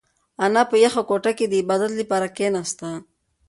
انا 0.43 0.61
په 0.69 0.75
یخه 0.83 1.01
کوټه 1.09 1.31
کې 1.37 1.45
د 1.49 1.53
عبادت 1.61 1.91
لپاره 2.01 2.27
کښېناسته. 2.35 2.89